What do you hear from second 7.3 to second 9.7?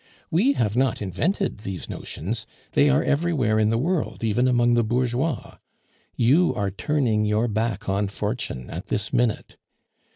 back on fortune at this minute.